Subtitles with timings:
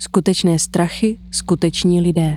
[0.00, 2.36] Skutečné strachy, skuteční lidé.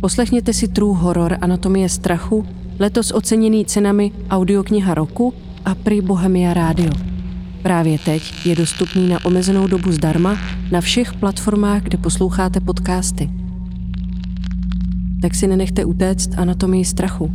[0.00, 2.46] Poslechněte si True Horror Anatomie strachu,
[2.78, 5.34] letos oceněný cenami Audiokniha roku
[5.64, 6.90] a Pri Bohemia Radio.
[7.62, 10.38] Právě teď je dostupný na omezenou dobu zdarma
[10.70, 13.30] na všech platformách, kde posloucháte podcasty.
[15.22, 17.34] Tak si nenechte utéct anatomii strachu.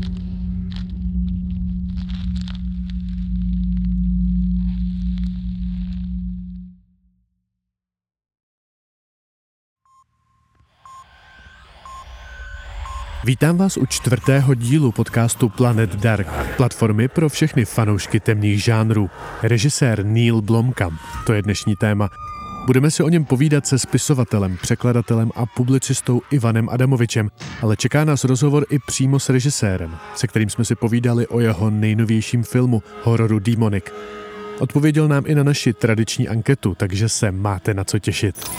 [13.28, 16.28] Vítám vás u čtvrtého dílu podcastu Planet Dark,
[16.58, 19.10] platformy pro všechny fanoušky temných žánrů.
[19.44, 22.10] Režisér Neil Blomkamp, to je dnešní téma.
[22.66, 27.30] Budeme si o něm povídat se spisovatelem, překladatelem a publicistou Ivanem Adamovičem,
[27.62, 31.70] ale čeká nás rozhovor i přímo s režisérem, se kterým jsme si povídali o jeho
[31.70, 33.86] nejnovějším filmu, hororu Demonic.
[34.60, 38.50] Odpověděl nám i na naši tradiční anketu, takže se máte na co těšit.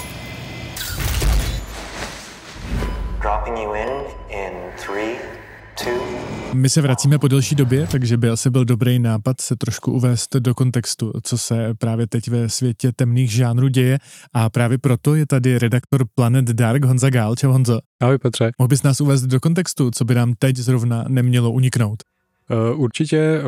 [6.55, 10.37] My se vracíme po delší době, takže by asi byl dobrý nápad se trošku uvést
[10.37, 13.99] do kontextu, co se právě teď ve světě temných žánrů děje
[14.33, 17.37] a právě proto je tady redaktor Planet Dark Honza Gál.
[17.37, 17.79] Čau Honzo.
[18.01, 18.51] Ahoj Petře.
[18.59, 22.03] Mohl bys nás uvést do kontextu, co by nám teď zrovna nemělo uniknout?
[22.51, 23.43] Eh, určitě eh,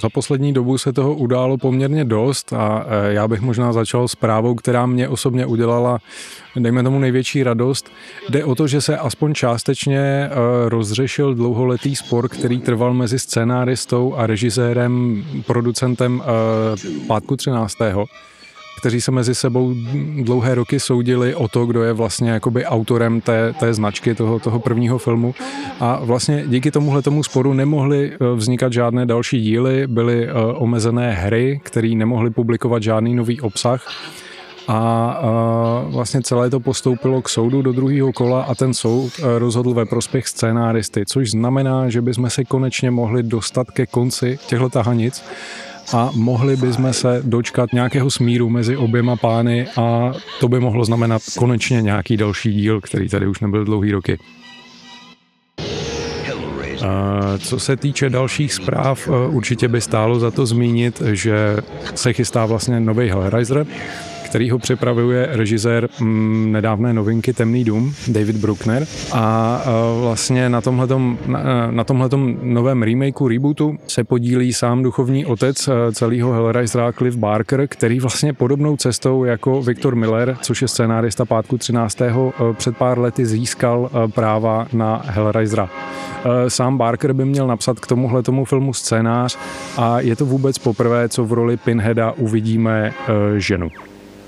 [0.00, 4.14] za poslední dobu se toho událo poměrně dost a eh, já bych možná začal s
[4.14, 5.98] právou, která mě osobně udělala,
[6.56, 7.92] dejme tomu, největší radost.
[8.28, 10.30] Jde o to, že se aspoň částečně
[10.68, 16.22] rozřešil dlouholetý spor, který trval mezi scénáristou a režisérem, producentem
[17.06, 17.76] Pátku 13
[18.80, 19.74] kteří se mezi sebou
[20.22, 24.58] dlouhé roky soudili o to, kdo je vlastně jakoby autorem té, té značky toho, toho
[24.60, 25.34] prvního filmu.
[25.80, 31.12] A vlastně díky tomuhle tomu sporu nemohly eh, vznikat žádné další díly, byly eh, omezené
[31.12, 33.86] hry, které nemohly publikovat žádný nový obsah.
[34.68, 39.38] A, a vlastně celé to postoupilo k soudu do druhého kola a ten soud eh,
[39.38, 44.68] rozhodl ve prospěch scénáristy, což znamená, že bychom se konečně mohli dostat ke konci těchto
[44.68, 45.24] tahanic
[45.92, 51.22] a mohli bychom se dočkat nějakého smíru mezi oběma pány a to by mohlo znamenat
[51.38, 54.18] konečně nějaký další díl, který tady už nebyl dlouhý roky.
[57.38, 61.56] Co se týče dalších zpráv, eh, určitě by stálo za to zmínit, že
[61.94, 63.66] se chystá vlastně nový Hellraiser,
[64.30, 68.86] který ho připravuje režisér mm, nedávné novinky Temný dům, David Bruckner.
[69.12, 69.62] A
[70.00, 76.32] vlastně na tomhletom, na, na tomhletom novém remakeu, rebootu se podílí sám duchovní otec celého
[76.32, 81.98] Hellraisera Cliff Barker, který vlastně podobnou cestou jako Victor Miller, což je scénárista pátku 13.
[82.52, 85.70] před pár lety získal práva na Hellraisera.
[86.48, 89.38] Sám Barker by měl napsat k tomuhle tomu filmu scénář
[89.76, 92.92] a je to vůbec poprvé, co v roli Pinheada uvidíme
[93.36, 93.70] ženu.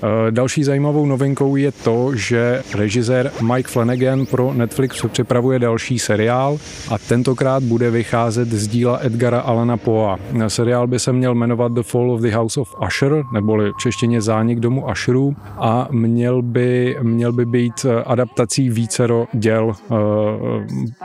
[0.03, 6.57] Eh, další zajímavou novinkou je to, že režisér Mike Flanagan pro Netflix připravuje další seriál
[6.89, 10.17] a tentokrát bude vycházet z díla Edgara Alana Poa.
[10.47, 14.21] Seriál by se měl jmenovat The Fall of the House of Usher, neboli v češtině
[14.21, 19.95] Zánik domu Usherů a měl by, měl by být eh, adaptací vícero děl, eh,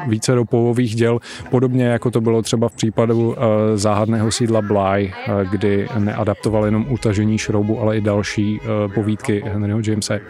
[0.09, 1.19] vícero povových děl,
[1.51, 3.35] podobně jako to bylo třeba v případu
[3.75, 5.13] záhadného sídla Bly,
[5.51, 8.61] kdy neadaptoval jenom utažení šroubu, ale i další
[8.91, 10.21] povídky Henryho Jamese.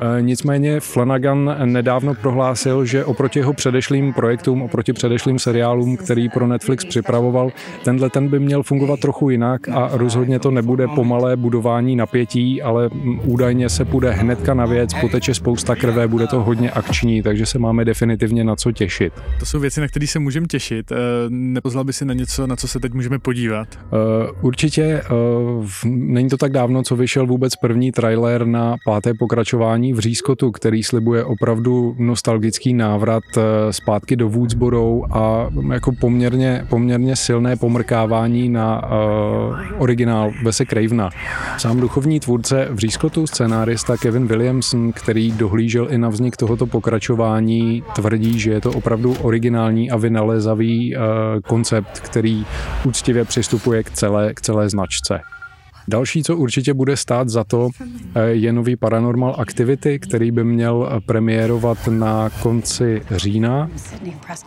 [0.00, 6.46] Eh, nicméně Flanagan nedávno prohlásil, že oproti jeho předešlým projektům, oproti předešlým seriálům, který pro
[6.46, 7.50] Netflix připravoval,
[7.84, 12.90] tenhle ten by měl fungovat trochu jinak a rozhodně to nebude pomalé budování napětí, ale
[13.24, 17.58] údajně se půjde hnedka na věc, poteče spousta krve, bude to hodně akční, takže se
[17.58, 19.12] máme definitivně na co těšit.
[19.38, 20.92] To jsou věci, na které se můžeme těšit.
[20.92, 20.96] Eh,
[21.28, 23.68] Nepozval by si na něco, na co se teď můžeme podívat?
[23.78, 25.02] Eh, určitě.
[25.84, 30.82] Není to tak dávno, co vyšel vůbec první trailer na páté pokračování v Řískotu, který
[30.82, 38.82] slibuje opravdu nostalgický návrat eh, zpátky do Woodsboro a jako poměrně, poměrně silné pomrkávání na
[38.84, 41.10] uh, originál Vese Cravena.
[41.58, 47.82] Sám duchovní tvůrce v Řískotu, scenárista Kevin Williamson, který dohlížel i na vznik tohoto pokračování,
[47.94, 51.02] tvrdí, že je to opravdu originální a vynalezavý uh,
[51.46, 52.46] koncept, který
[52.84, 55.20] úctivě přistupuje k celé, k celé značce.
[55.88, 57.68] Další, co určitě bude stát za to,
[58.14, 63.70] eh, je nový Paranormal Activity, který by měl premiérovat na konci října.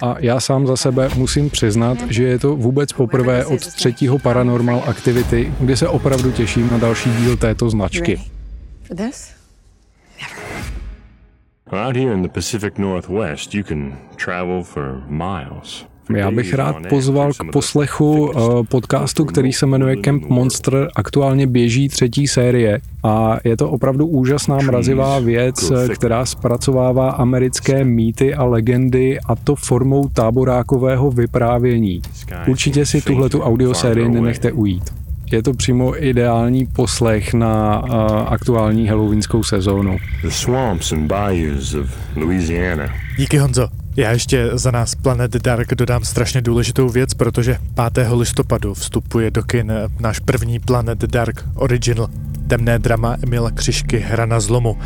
[0.02, 4.84] A já sám za sebe musím přiznat, že je to vůbec poprvé od třetího Paranormal
[4.88, 8.20] Activity, kdy se opravdu těším na další díl této značky.
[11.72, 17.34] Out here in the Pacific Northwest, you can travel for miles Já bych rád pozval
[17.34, 20.88] k poslechu eh, podcastu, který se jmenuje Camp Monster.
[20.96, 28.36] Aktuálně běží třetí série a je to opravdu úžasná mrazivá věc, která zpracovává americké mýty
[28.36, 32.02] a legendy a to formou táborákového vyprávění.
[32.48, 34.84] Určitě si tuhle tu audiosérii nenechte ujít.
[35.32, 37.94] Je to přímo ideální poslech na uh,
[38.34, 39.98] aktuální halloweenskou sezónu.
[40.22, 42.88] The swamps and bayous of Louisiana.
[43.18, 43.68] Díky Honzo.
[44.00, 47.58] Já ještě za nás Planet Dark dodám strašně důležitou věc, protože
[47.94, 48.08] 5.
[48.12, 52.08] listopadu vstupuje do kin náš první Planet Dark Original
[52.48, 54.78] temné drama Emila Křišky Hrana zlomu.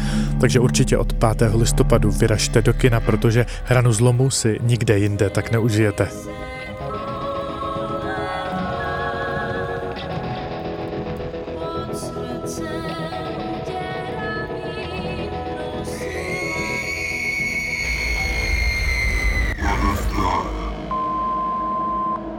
[0.42, 1.56] Takže určitě od 5.
[1.56, 6.08] listopadu vyražte do kina, protože Hranu zlomu si nikde jinde tak neužijete.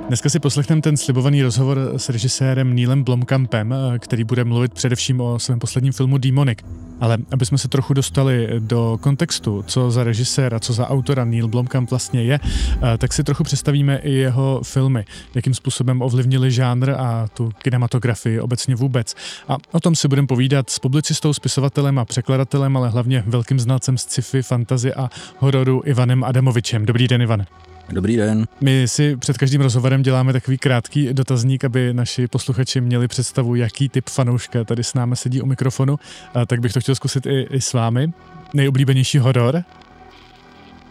[0.09, 5.21] Dneska si poslechneme ten slibovaný rozhovor s režisérem Neilem Blomkampem, eh, který bude mluvit především
[5.21, 6.59] o svém posledním filmu Demonic.
[7.01, 11.49] Ale aby jsme se trochu dostali do kontextu, co za režiséra, co za autora Neil
[11.49, 15.05] Blomkamp vlastně je, eh, tak si trochu představíme i jeho filmy,
[15.35, 19.15] jakým způsobem ovlivnili žánr a tu kinematografii obecně vůbec.
[19.49, 23.99] A o tom si budeme povídat s publicistou, spisovatelem a překladatelem, ale hlavně velkým znalcem
[23.99, 26.87] z sci-fi, fantazy a hororu Ivanem Adamovičem.
[26.87, 27.47] Dobrý den, Ivan.
[27.89, 28.47] Dobrý den.
[28.61, 33.89] My si před každým rozhovorem děláme takový krátký dotazník, aby naši posluchači měli představu, jaký
[33.89, 35.99] typ fanouška tady s námi sedí u mikrofonu.
[36.35, 38.13] A tak bych to chtěl zkusit i, i s vámi.
[38.55, 39.63] Nejoblíbenější horor?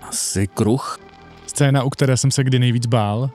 [0.01, 0.99] Asi kruh.
[1.47, 3.29] Scéna, u které jsem se kdy nejvíc bál?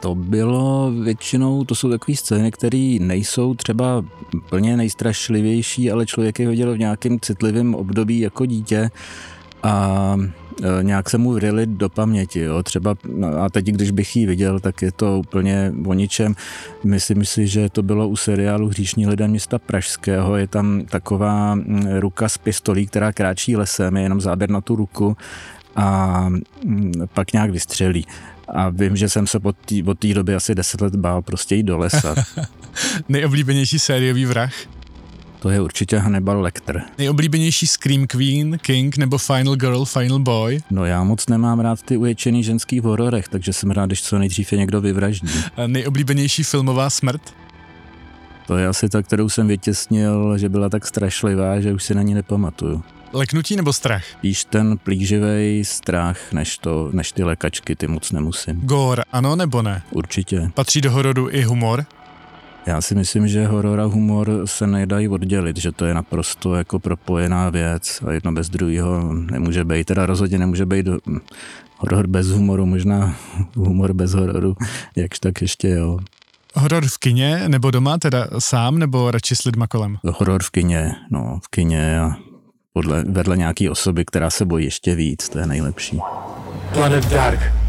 [0.00, 4.04] To bylo většinou, to jsou takové scény, které nejsou třeba
[4.50, 8.90] plně nejstrašlivější, ale člověk je viděl v nějakém citlivém období jako dítě
[9.62, 10.16] a
[10.82, 12.40] nějak se mu vryli do paměti.
[12.40, 12.62] Jo.
[12.62, 16.34] Třeba, no, a teď, když bych ji viděl, tak je to úplně o ničem.
[16.84, 20.36] Myslím si, že to bylo u seriálu Hříšní lidé města Pražského.
[20.36, 21.58] Je tam taková
[21.98, 25.16] ruka s pistolí, která kráčí lesem, je jenom záběr na tu ruku
[25.76, 26.30] a
[27.14, 28.06] pak nějak vystřelí.
[28.48, 31.78] A vím, že jsem se od té doby asi deset let bál prostě jít do
[31.78, 32.14] lesa.
[33.08, 34.52] Nejoblíbenější sériový vrah?
[35.46, 36.82] To je určitě Hannibal Lecter.
[36.98, 40.58] Nejoblíbenější Scream Queen, King nebo Final Girl, Final Boy?
[40.70, 44.18] No já moc nemám rád ty uječený ženský v hororech, takže jsem rád, když co
[44.18, 45.28] nejdřív je někdo vyvraždí.
[45.56, 47.34] A nejoblíbenější filmová smrt?
[48.46, 52.02] To je asi ta, kterou jsem vytěsnil, že byla tak strašlivá, že už si na
[52.02, 52.82] ní nepamatuju.
[53.12, 54.04] Leknutí nebo strach?
[54.18, 58.60] Spíš ten plíživý strach, než, to, než ty lékačky, ty moc nemusím.
[58.60, 59.82] Gor, ano nebo ne?
[59.90, 60.50] Určitě.
[60.54, 61.86] Patří do hororu i humor?
[62.66, 66.78] Já si myslím, že horor a humor se nedají oddělit, že to je naprosto jako
[66.78, 69.84] propojená věc a jedno bez druhého nemůže být.
[69.84, 70.88] Teda rozhodně nemůže být
[71.76, 73.16] horor bez humoru, možná
[73.56, 74.54] humor bez hororu,
[74.96, 75.98] jakž tak ještě jo.
[76.54, 79.98] Horor v kině nebo doma, teda sám nebo radši s lidma kolem?
[80.04, 82.16] Horor v kině, no v kině a
[82.72, 86.00] podle, vedle nějaký osoby, která se bojí ještě víc, to je nejlepší.
[86.72, 87.65] Planet Dark.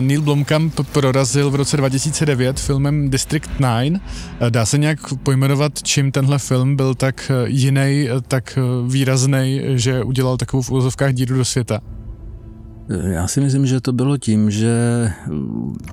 [0.00, 4.00] Neil Blomkamp prorazil v roce 2009 filmem District 9.
[4.40, 8.58] Eh, dá se nějak pojmenovat, čím tenhle film byl tak eh, jiný, tak
[8.88, 11.80] výrazný, že udělal takovou v úzovkách díru do světa?
[12.88, 14.72] Já si myslím, že to bylo tím, že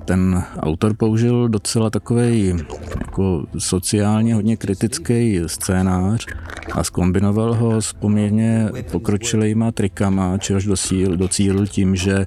[0.04, 2.54] ten autor použil docela takový
[3.00, 6.26] jako sociálně hodně kritický scénář
[6.74, 12.26] a skombinoval ho s poměrně pokročilýma trikama, čehož docíl, docílil tím, že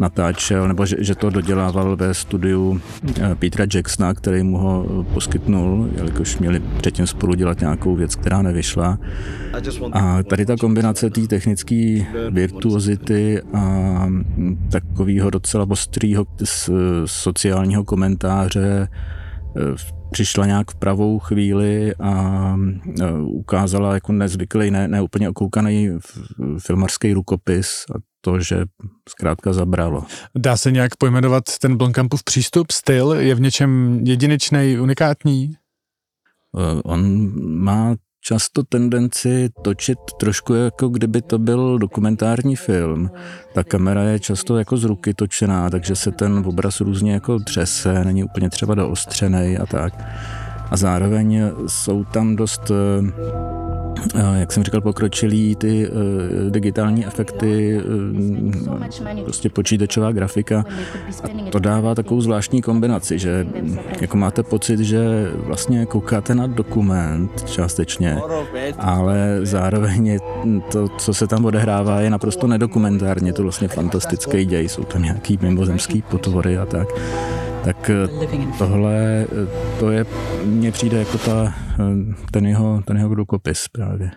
[0.00, 2.80] natáčel, nebo že, že to dodělával ve studiu
[3.20, 8.42] eh, Petra Jacksona, který mu ho poskytnul, jelikož měli předtím spolu dělat nějakou věc, která
[8.42, 8.98] nevyšla.
[9.92, 14.06] A tady ta kombinace té technické virtuozity a
[14.70, 16.26] takového docela ostrého
[17.04, 22.56] sociálního komentáře eh, přišla nějak v pravou chvíli a
[23.00, 25.90] eh, ukázala jako nezvyklý, ne, ne úplně okoukaný
[26.58, 28.64] filmarský rukopis a to, že
[29.08, 30.04] zkrátka zabralo.
[30.38, 33.12] Dá se nějak pojmenovat ten Blomkampův přístup, styl?
[33.12, 35.50] Je v něčem jedinečný, unikátní?
[36.58, 37.30] Eh, on
[37.62, 37.94] má
[38.26, 43.10] často tendenci točit trošku jako kdyby to byl dokumentární film.
[43.54, 48.04] Ta kamera je často jako z ruky točená, takže se ten obraz různě jako třese,
[48.04, 49.94] není úplně třeba doostřený a tak.
[50.70, 52.70] A zároveň jsou tam dost
[54.34, 57.80] jak jsem říkal, pokročilý ty uh, digitální efekty,
[58.66, 60.64] uh, prostě počítačová grafika.
[61.22, 63.46] A to dává takovou zvláštní kombinaci, že
[64.00, 68.18] jako máte pocit, že vlastně koukáte na dokument částečně,
[68.78, 70.18] ale zároveň
[70.72, 73.32] to, co se tam odehrává, je naprosto nedokumentárně.
[73.32, 76.88] To vlastně fantastický děj, jsou tam nějaký mimozemský potvory a tak
[77.64, 77.90] tak
[78.58, 79.26] tohle,
[79.80, 80.06] to je,
[80.44, 81.54] mně přijde jako ta,
[82.30, 84.10] ten jeho, ten jeho rukopis právě.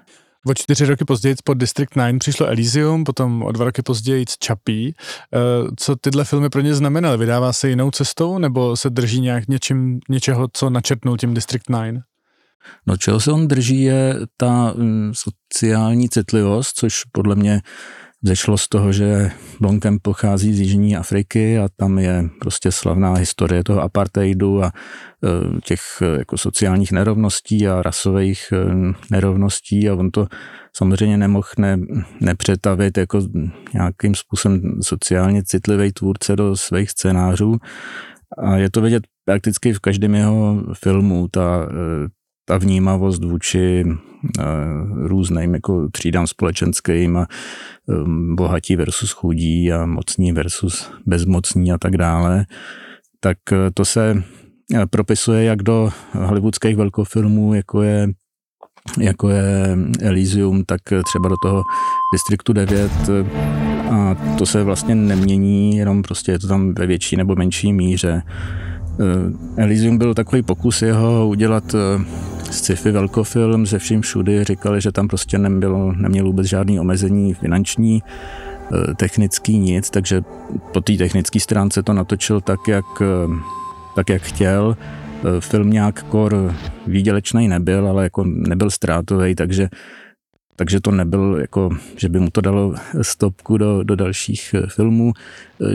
[0.47, 4.25] O čtyři roky později pod District 9 přišlo Elysium, potom o dva roky později.
[4.49, 4.93] Eh,
[5.75, 7.17] co tyhle filmy pro ně znamenaly?
[7.17, 12.01] Vydává se jinou cestou nebo se drží nějak něčím, něčeho, co načrtnul tím District 9?
[12.87, 17.61] No čeho se on drží je ta mm, sociální citlivost, což podle mě
[18.23, 19.31] Zešlo z toho, že
[19.61, 25.61] Blomkamp pochází z Jižní Afriky a tam je prostě slavná historie toho apartheidu a e,
[25.61, 28.57] těch e, jako sociálních nerovností a rasových e,
[29.11, 30.27] nerovností a on to
[30.75, 31.77] samozřejmě nemohl ne,
[32.21, 33.21] nepřetavit jako
[33.73, 37.57] nějakým způsobem sociálně citlivý tvůrce do svých scénářů.
[38.37, 41.69] A je to vidět prakticky v každém jeho filmu, ta,
[42.45, 43.85] ta vnímavost vůči
[44.95, 47.25] různým jako třídám společenským
[48.35, 52.45] bohatí versus chudí a mocní versus bezmocní a tak dále,
[53.19, 54.23] tak eh, to se
[54.75, 58.07] eh, propisuje jak do hollywoodských velkofilmů, jako je
[58.99, 61.63] jako je Elysium, tak třeba do toho
[62.13, 62.91] Distriktu 9
[63.91, 68.21] a to se vlastně nemění, jenom prostě je to tam ve větší nebo menší míře.
[68.99, 71.75] Eh, Elysium byl takový pokus jeho udělat
[72.51, 74.43] sci-fi velkofilm ze vším všudy.
[74.43, 80.21] Říkali, že tam prostě nebylo, neměl vůbec žádný omezení finanční, eh, technický nic, takže
[80.73, 83.27] po té technické stránce to natočil tak, jak, eh,
[83.95, 84.77] tak, jak chtěl.
[84.77, 86.53] Eh, film nějak kor
[86.87, 89.69] výdělečný nebyl, ale jako nebyl ztrátový, takže
[90.59, 95.13] takže to nebyl jako, že by mu to dalo stopku do, do dalších eh, filmů.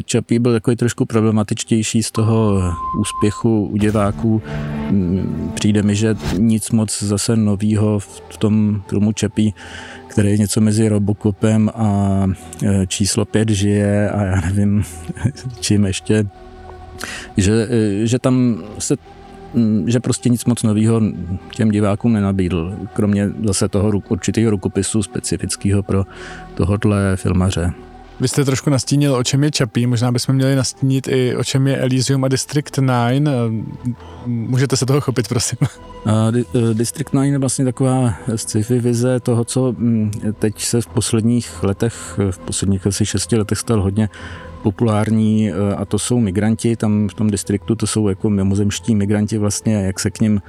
[0.05, 2.63] Čapí eh, byl jako trošku problematičtější z toho
[3.01, 4.43] úspěchu u diváků.
[4.91, 9.55] Mm, přijde mi, že nic moc zase novýho v tom filmu Čapí,
[10.07, 12.27] který je něco mezi Robocopem a
[12.65, 14.83] eh, číslo 5 žije a já nevím,
[15.61, 16.27] čím ještě,
[17.37, 17.69] že,
[18.05, 18.97] že tam se
[19.87, 21.01] že prostě nic moc nového
[21.55, 26.05] těm divákům nenabídl, kromě zase toho určitého rukopisu specifického pro
[26.55, 27.73] tohohle filmaře.
[28.23, 31.67] Vy jste trošku nastínil, o čem je Čapí, možná bychom měli nastínit i, o čem
[31.67, 33.23] je Elysium a District 9.
[34.27, 35.59] Můžete se toho chopit, prosím.
[36.07, 41.63] E, District 9 je vlastně taková sci-fi vize toho, co mm, teď se v posledních
[41.63, 44.09] letech, v posledních asi šesti letech stal hodně
[44.63, 49.39] populární eh, a to jsou migranti, tam v tom distriktu to jsou jako mimozemští migranti
[49.39, 50.43] vlastně, jak se k ním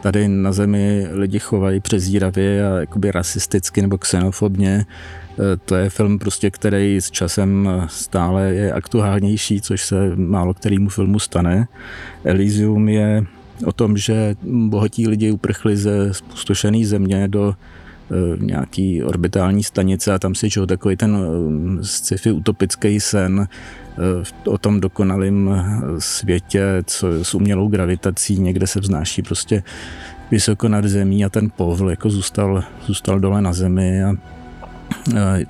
[0.00, 4.86] tady na zemi lidi chovají přezíravě a jakoby rasisticky nebo xenofobně.
[5.38, 10.88] Eh, to je film prostě, který s časem stále je aktuálnější, což se málo kterýmu
[10.88, 11.68] filmu stane.
[12.24, 13.24] Elysium je
[13.64, 17.54] o tom, že bohatí lidi uprchli ze spustošené země do
[18.10, 24.50] Eh, nějaký orbitální stanice a tam si žil takový ten eh, sci-fi utopický sen eh,
[24.50, 25.64] o tom dokonalém
[25.98, 29.62] světě, co s umělou gravitací někde se vznáší prostě
[30.30, 34.12] vysoko nad zemí a ten povl jako zůstal, zůstal dole na zemi a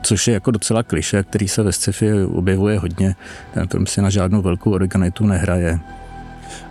[0.02, 3.14] což je jako docela kliše, který se ve sci-fi objevuje hodně.
[3.54, 5.78] Ten film si na žádnou velkou organitu nehraje.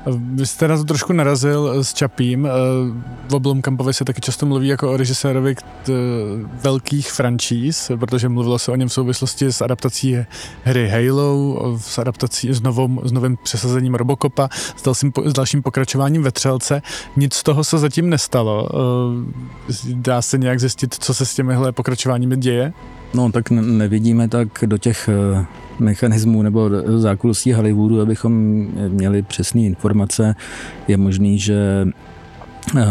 [0.07, 2.45] Vy jste na to trošku narazil eh, s Čapím.
[2.45, 2.49] Eh,
[3.29, 5.55] v Blomkampovi se taky často mluví jako o režisérovi
[6.63, 10.17] velkých franšíz, protože mluvilo se o něm v souvislosti s adaptací
[10.63, 16.23] hry Halo, s adaptací s, novou, s novým přesazením Robocopa, s dalším, s dalším pokračováním
[16.23, 16.81] Vetřelce.
[17.15, 18.69] Nic z toho se zatím nestalo.
[18.69, 22.73] Eh, dá se nějak zjistit, co se s těmihle pokračováními děje?
[23.13, 25.09] No tak nevidíme tak do těch
[25.79, 28.33] mechanismů nebo zákulisí Hollywoodu, abychom
[28.87, 30.35] měli přesné informace.
[30.87, 31.91] Je možný, že eh,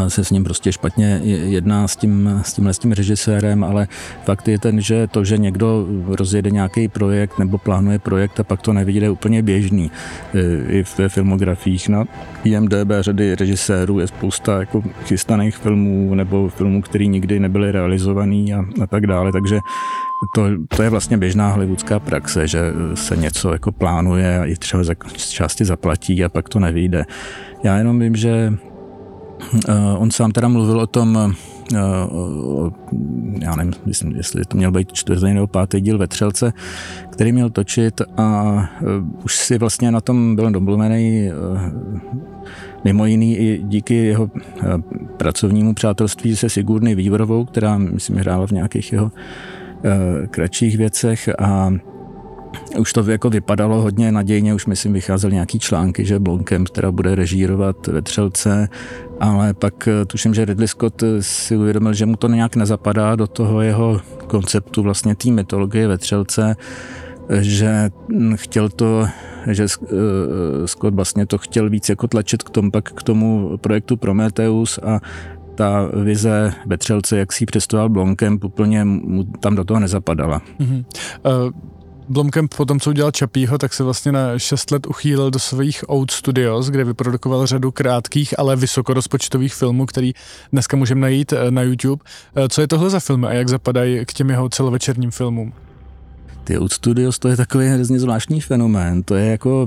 [0.09, 3.89] se s ním prostě špatně jedná s tím, s tímhle s tím režisérem, ale
[4.25, 8.63] fakt je ten, že to, že někdo rozjede nějaký projekt nebo plánuje projekt a pak
[8.63, 9.91] to nevidí, úplně běžný.
[10.35, 12.05] Eh, I ve filmografiích na
[12.45, 18.65] IMDB řady režisérů je spousta jako chystaných filmů nebo filmů, které nikdy nebyly realizovaný a,
[18.83, 19.59] a tak dále, takže
[20.35, 20.43] to,
[20.77, 22.61] to je vlastně běžná hollywoodská praxe, že
[22.95, 24.83] se něco jako plánuje a i třeba
[25.17, 27.05] z části zaplatí a pak to nevyjde.
[27.65, 28.53] Já jenom vím, že
[29.99, 31.35] on sám teda mluvil o tom,
[31.73, 32.73] uh,
[33.41, 36.53] já nevím, myslím, jestli to měl být čtvrtý nebo pátý díl ve Třelce,
[37.11, 38.89] který měl točit a uh,
[39.25, 41.31] už si vlastně na tom byl domluvený
[42.87, 44.65] mimo jiný i díky jeho eh,
[45.17, 49.13] pracovnímu přátelství se Sigurny Vývorovou, která, myslím, hrála v nějakých jeho
[49.85, 51.71] eh, kratších věcech a
[52.79, 57.15] už to jako vypadalo hodně nadějně, už myslím vycházely nějaký články, že Blomkamp teda bude
[57.15, 58.69] režírovat ve Třelce,
[59.21, 63.27] ale pak eh, tuším, že Ridley Scott si uvědomil, že mu to nějak nezapadá do
[63.27, 66.57] toho jeho konceptu vlastně té mytologie ve Třelce,
[67.41, 67.91] že
[68.35, 69.07] chtěl to,
[69.47, 73.97] že eh, Scott vlastně to chtěl víc jako tlačit k tomu, pak k tomu projektu
[73.97, 75.01] Prometheus a
[75.55, 80.43] ta vize Betřelce, jak si ji představoval Blomkamp, úplně mu tam do toho nezapadala.
[80.61, 80.85] Mm-hmm.
[81.47, 81.53] Uh...
[82.09, 85.85] Blomkamp po tom, co udělal Čapího, tak se vlastně na 6 let uchýlil do svých
[85.89, 90.13] Old Studios, kde vyprodukoval řadu krátkých, ale vysokorozpočtových filmů, který
[90.53, 92.05] dneska můžeme najít na YouTube.
[92.49, 95.53] Co je tohle za filmy a jak zapadají k těm jeho celovečerním filmům?
[96.45, 99.03] Ty Out Studios, to je takový hrozně zvláštní fenomén.
[99.03, 99.67] To je jako,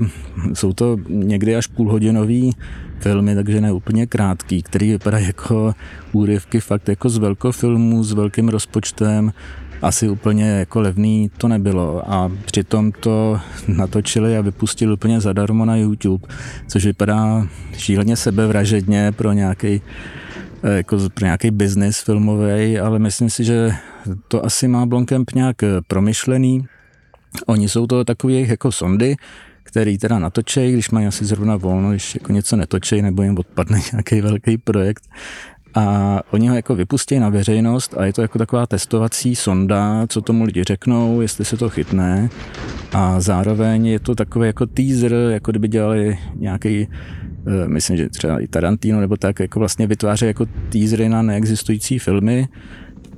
[0.54, 2.56] jsou to někdy až půlhodinový
[3.00, 5.74] filmy, takže ne úplně krátký, který vypadá jako
[6.12, 9.32] úryvky fakt jako z velkofilmů, s velkým rozpočtem,
[9.82, 15.76] asi úplně jako levný to nebylo a přitom to natočili a vypustili úplně zadarmo na
[15.76, 16.28] YouTube,
[16.66, 17.46] což vypadá
[17.76, 19.82] šíleně sebevražedně pro nějaký
[20.62, 23.72] eh, jako pro nějaký biznis filmový, ale myslím si, že
[24.28, 26.66] to asi má Blomkamp nějak eh, promyšlený.
[27.46, 29.16] Oni jsou to takové jako sondy,
[29.62, 33.80] který teda natočej, když mají asi zrovna volno, když jako něco netočej nebo jim odpadne
[33.92, 35.08] nějaký velký projekt.
[35.74, 40.20] A oni ho jako vypustí na veřejnost a je to jako taková testovací sonda, co
[40.20, 42.30] tomu lidi řeknou, jestli se to chytne.
[42.92, 46.88] A zároveň je to takový jako teaser, jako kdyby dělali nějaký
[47.46, 51.98] eh, myslím, že třeba i Tarantino nebo tak, jako vlastně vytváří jako teasery na neexistující
[51.98, 52.48] filmy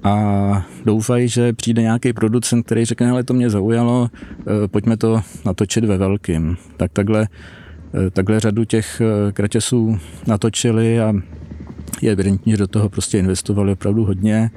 [0.02, 5.21] a doufají, že přijde nějaký producent, který řekne, ale to mě zaujalo, eh, pojďme to
[5.44, 6.56] natočit ve velkým.
[6.76, 7.28] Tak takhle,
[8.06, 11.12] eh, takhle řadu těch kratěsů natočili a
[12.03, 14.51] je evidentní, že do toho prostě investovali opravdu hodně.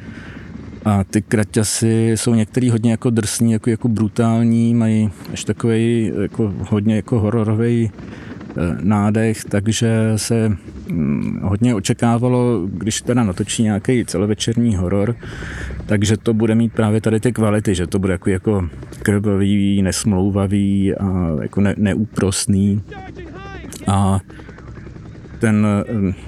[0.85, 6.53] A ty kraťasy jsou některý hodně jako drsní, jako, jako brutální, mají až takový jako
[6.69, 7.91] hodně jako hororový
[8.57, 15.15] Eh, nádech, takže se mm, hodně očekávalo, když teda natočí nějaký celovečerní horor,
[15.85, 18.69] takže to bude mít právě tady ty kvality, že to bude jako, jako
[19.01, 22.81] krvavý, nesmlouvavý a jako ne, neúprosný.
[23.87, 24.19] A
[25.39, 25.67] ten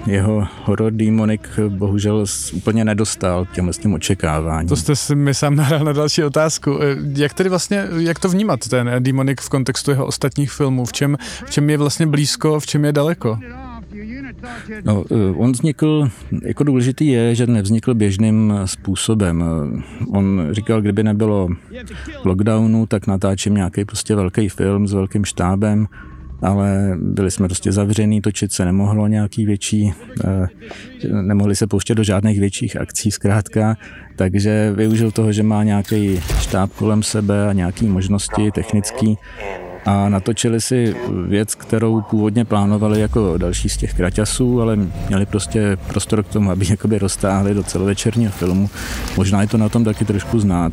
[0.06, 4.68] eh, jeho horror Demonic bohužel úplně nedostal těm s tím očekávání.
[4.68, 6.78] To jste si mi sám nahrál na další otázku.
[6.82, 10.84] Eh, jak tedy vlastně, jak to vnímat ten Demonic v kontextu jeho ostatních filmů?
[10.84, 11.16] V čem,
[11.46, 13.38] v čem je vlastně blízko, v čem je daleko?
[14.84, 16.10] No, eh, on vznikl,
[16.42, 19.44] jako důležitý je, že nevznikl běžným způsobem.
[20.08, 21.48] On říkal, kdyby nebylo
[22.24, 25.86] lockdownu, tak natáčím nějaký prostě velký film s velkým štábem,
[26.42, 29.92] ale byli jsme prostě zavřený, točit se nemohlo nějaký větší,
[30.24, 30.48] eh,
[31.22, 33.76] nemohli se pouštět do žádných větších akcí zkrátka,
[34.16, 39.14] takže využil toho, že má nějaký štáb kolem sebe a nějaké možnosti technické
[39.88, 40.94] a natočili si
[41.26, 46.50] věc, kterou původně plánovali jako další z těch kraťasů, ale měli prostě prostor k tomu,
[46.50, 48.70] aby jakoby roztáhli do celovečerního filmu.
[49.16, 50.72] Možná je to na tom taky trošku znát.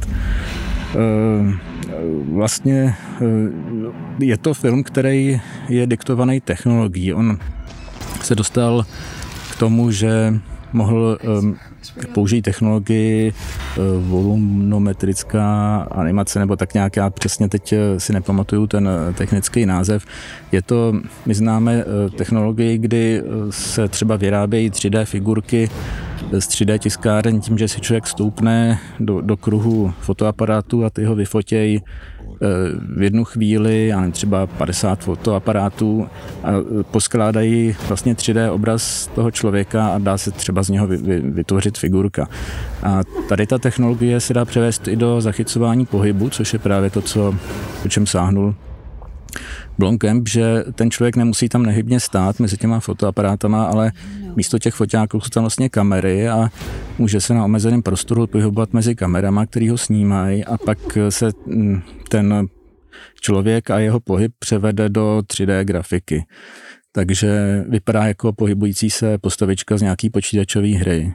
[0.96, 1.54] Eh,
[2.34, 3.26] vlastně eh,
[4.20, 7.14] je to film, který je diktovaný technologií.
[7.14, 7.38] On
[8.22, 8.86] se dostal
[9.52, 10.40] k tomu, že
[10.74, 11.56] mohl um,
[12.14, 18.88] použít technologii uh, volunometrická animace, nebo tak nějak, já přesně teď uh, si nepamatuju ten
[18.88, 20.06] uh, technický název.
[20.52, 20.94] Je to,
[21.26, 25.70] my známe uh, technologii, kdy se třeba vyrábějí 3D figurky
[26.32, 31.16] z 3D tiskáren tím, že si člověk stoupne do, do kruhu fotoaparátu a ty ho
[31.16, 31.82] vyfotějí
[32.96, 36.08] v jednu chvíli, já nevím, třeba 50 fotoaparátů
[36.44, 36.52] a
[36.92, 40.88] poskládají vlastně 3D obraz toho člověka a dá se třeba z něho
[41.22, 42.28] vytvořit figurka.
[42.84, 47.02] A tady ta technologie se dá převést i do zachycování pohybu, což je právě to,
[47.02, 47.36] co,
[47.86, 48.56] o čem sáhnul
[49.78, 53.92] Blomkamp, že ten člověk nemusí tam nehybně stát mezi těma fotoaparátama, ale
[54.36, 56.50] místo těch foťáků jsou tam vlastně kamery a
[56.98, 60.78] může se na omezeném prostoru pohybovat mezi kamerama, který ho snímají a pak
[61.10, 62.48] se mm, ten
[63.22, 66.26] člověk a jeho pohyb převede do 3D grafiky.
[66.92, 71.14] Takže vypadá jako pohybující se postavička z nějaký počítačové hry.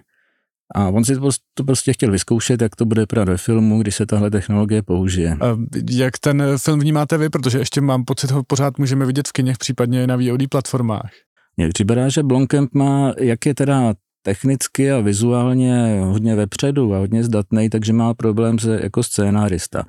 [0.75, 1.17] A on si
[1.55, 5.37] to prostě chtěl vyzkoušet, jak to bude vypadat ve filmu, když se tahle technologie použije.
[5.41, 5.57] A
[5.91, 7.29] jak ten film vnímáte vy?
[7.29, 11.11] Protože ještě mám pocit, ho pořád můžeme vidět v kinech, případně na VOD platformách.
[11.57, 17.25] Mně připadá, že Blomkamp má, jak je teda technicky a vizuálně hodně vepředu a hodně
[17.25, 19.85] zdatný, takže má problém se jako scénárista.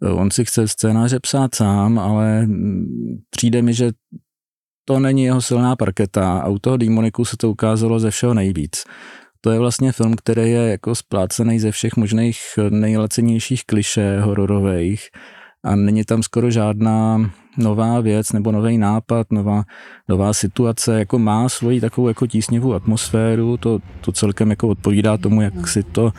[0.00, 2.48] On si chce scénáře psát sám, ale
[3.30, 3.90] přijde mi, že
[4.84, 8.84] to není jeho silná parketa a u toho Demoniku se to ukázalo ze všeho nejvíc.
[9.44, 12.38] To je vlastně film, který je jako splácený ze všech možných
[12.70, 15.08] nejlacenějších kliše hororových
[15.64, 19.62] a není tam skoro žádná nová věc nebo nový nápad, nová,
[20.08, 25.42] nová situace, jako má svoji takovou jako tísnivou atmosféru, to, to celkem jako odpovídá tomu,
[25.42, 26.12] jak si to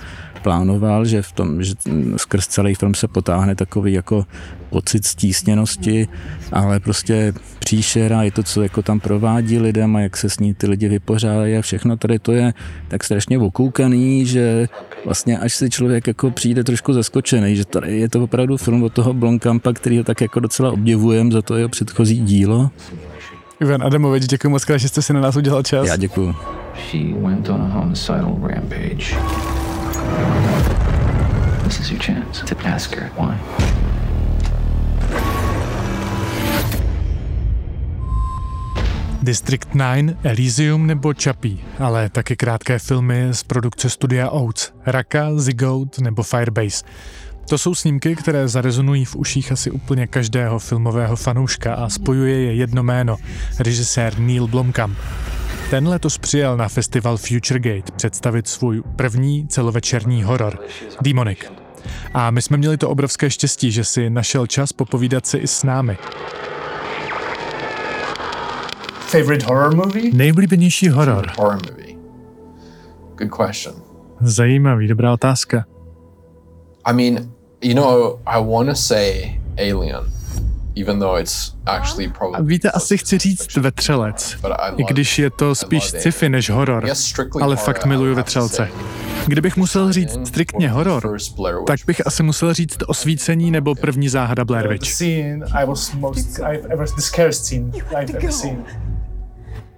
[0.46, 1.74] plánoval, že v tom, že
[2.18, 4.26] skrz celý film se potáhne takový jako
[4.70, 6.08] pocit stísněnosti,
[6.52, 10.54] ale prostě příšera je to, co jako tam provádí lidem a jak se s ní
[10.54, 12.54] ty lidi vypořádají a všechno tady to je
[12.88, 14.70] tak strašně okoukaný, že
[15.06, 18.94] vlastně až si člověk jako přijde trošku zaskočený, že tady je to opravdu film od
[18.94, 22.70] toho Blomkampa, který ho tak jako docela obdivujem za to jeho předchozí dílo.
[23.62, 25.88] Ivan Adamovič, děkuji moc krát, že jste si na nás udělal čas.
[25.88, 26.36] Já děkuji.
[26.92, 29.16] She went on a homicidal rampage.
[31.64, 33.38] This is your chance to ask her why.
[39.26, 46.00] District 9, Elysium nebo Čapí, ale taky krátké filmy z produkce studia Oats, Raka, Zigout
[46.00, 46.86] nebo Firebase.
[47.50, 52.56] To jsou snímky, které zarezonují v uších asi úplně každého filmového fanouška a spojuje je
[52.56, 53.18] jedno jméno,
[53.60, 54.98] režisér Neil Blomkamp.
[55.70, 60.60] Ten letos přijel na festival Futuregate představit svůj první celovečerní horor,
[61.02, 61.40] Demonic.
[62.14, 65.64] A my jsme měli to obrovské štěstí, že si našel čas popovídat si i s
[65.64, 65.98] námi.
[69.00, 70.14] Favorite horror movie?
[70.14, 71.32] Nejblíbenější horor.
[71.38, 71.98] Horror movie.
[73.16, 73.76] Good question.
[74.22, 75.66] Zajímavý, dobrá otázka.
[76.86, 80.04] I mean, you know, I want to say Alien,
[82.42, 84.38] Víte, asi chci říct Vetřelec,
[84.78, 87.90] I když je to I spíš sci-fi než horor, Yes, strictly ale horror, fakt I
[87.90, 88.70] miluju Vetřelce.
[89.28, 91.18] Kdybych musel říct striktně horor,
[91.68, 95.02] tak bych asi musel říct Osvícení nebo první záhada Blair Witch.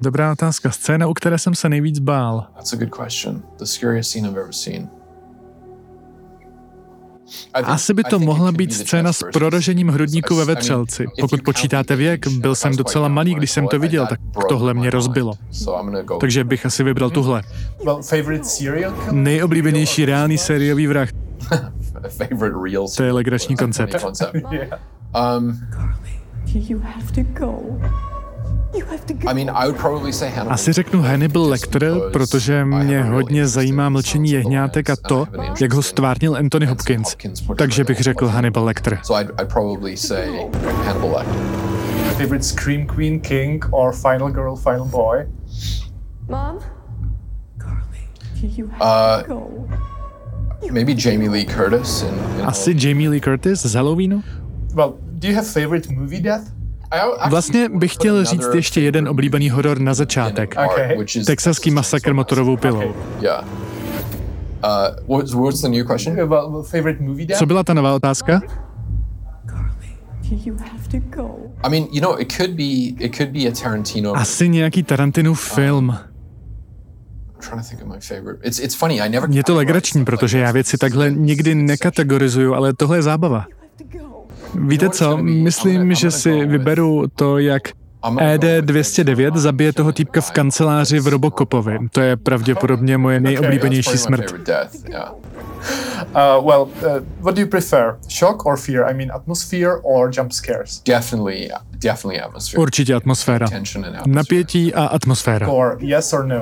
[0.01, 0.71] Dobrá otázka.
[0.71, 2.47] Scéna, u které jsem se nejvíc bál.
[7.53, 11.05] Asi by to mohla být scéna s prorožením hrudníku ve Vetřelci.
[11.21, 15.33] Pokud počítáte věk, byl jsem docela malý, když jsem to viděl, tak tohle mě rozbilo.
[16.19, 17.43] Takže bych asi vybral tuhle.
[19.11, 21.09] Nejoblíbenější reálný sériový vrah.
[22.97, 23.95] To je legrační koncept.
[25.37, 25.59] Um,
[26.53, 27.79] You have to go.
[30.49, 35.27] Asi řeknu Hannibal Lecter, protože mě hodně zajímá mlčení jehňátek a to,
[35.61, 37.15] jak ho stvárnil Anthony Hopkins.
[37.57, 38.99] Takže bych řekl Hannibal Lecter.
[42.17, 45.27] Favorite Scream Queen, King, or Final Girl, Final Boy?
[46.29, 46.59] Mom?
[47.59, 47.99] Carly.
[48.41, 49.67] You have to go.
[50.71, 52.01] Maybe Jamie Lee Curtis.
[52.01, 54.23] In, in Asi Jamie Lee Curtis z Halloweenu?
[54.73, 56.56] Well, do you have favorite movie death?
[57.29, 60.55] Vlastně bych chtěl říct ještě jeden oblíbený horor na začátek.
[60.65, 61.05] Okay.
[61.25, 62.93] Texaský masakr motorovou pilou.
[65.07, 65.23] Uh?
[67.37, 68.41] Co byla ta nová otázka?
[70.31, 71.35] You have to go.
[71.63, 72.63] I mean, you know, it could be
[72.99, 74.13] it could be a Tarantino.
[74.13, 75.97] Asi nějaký Tarantinův film.
[78.99, 79.29] I never.
[79.29, 83.45] Je to legrační, protože já věci takhle nikdy nekategorizuju, ale tohle je zábava.
[84.55, 87.61] Víte co, myslím, že si vyberu to, jak
[88.19, 91.77] E ED-209 zabije toho týpka v kanceláři v Robocopovi.
[91.91, 94.31] To je pravděpodobně moje nejoblíbenější smrt.
[94.31, 94.37] Uh,
[96.45, 96.69] well, uh,
[97.19, 97.97] what do you prefer?
[98.09, 98.91] Shock or fear?
[98.91, 100.81] I mean, atmosphere or jump scares?
[100.85, 102.61] Definitely, definitely atmosphere.
[102.61, 103.47] Určitě atmosféra.
[104.05, 105.47] Napětí a atmosféra.
[105.47, 106.41] Or yes or no?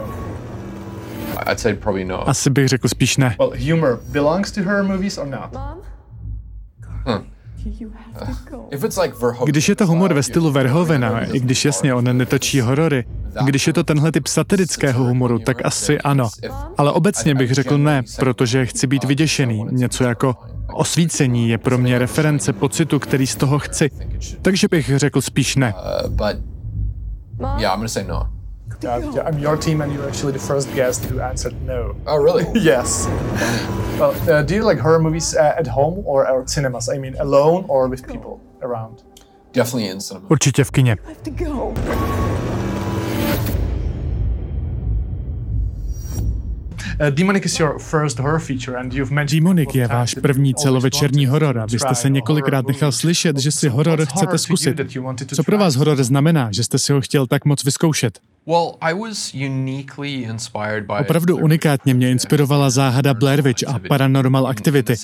[1.51, 2.29] I'd say probably no.
[2.29, 3.35] Asi bych řekl spíš ne.
[3.39, 5.53] Well, humor belongs to horror movies or not?
[5.53, 5.77] Mom?
[7.05, 7.25] Hmm.
[9.45, 13.05] Když je to humor ve stylu Verhovena, i když jasně on netočí horory,
[13.45, 16.29] když je to tenhle typ satirického humoru, tak asi ano.
[16.77, 19.65] Ale obecně bych řekl ne, protože chci být vyděšený.
[19.71, 20.35] Něco jako
[20.73, 23.91] osvícení je pro mě reference pocitu, který z toho chci.
[24.41, 25.73] Takže bych řekl spíš ne.
[26.09, 26.29] Uh,
[27.59, 28.34] yeah, I'm gonna say no.
[28.83, 31.95] Uh, yeah, I'm your team, and you're actually the first guest who answered no.
[32.05, 32.45] Oh, really?
[32.61, 33.07] Yes.
[33.99, 36.89] Well, uh, do you like horror movies uh, at home or at cinemas?
[36.89, 39.03] I mean, alone or with people around?
[39.53, 40.29] Definitely in cinema.
[40.29, 40.97] Určitě v kině.
[47.09, 51.59] Demonic is your first horror feature and you've mentioned Demonic je váš první celovečerní horor
[51.59, 54.81] a vy jste se několikrát nechal slyšet, že si horor chcete zkusit.
[55.35, 58.19] Co pro vás horor znamená, že jste si ho chtěl tak moc vyzkoušet?
[58.47, 64.47] Well, I was uniquely inspired by Opravdu unikátně mě inspirovala záhada Blair Witch a Paranormal
[64.47, 64.95] Activity.